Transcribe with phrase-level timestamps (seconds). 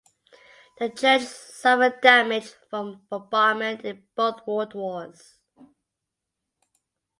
[0.79, 5.37] The church suffered damage from bombardment in both World Wars.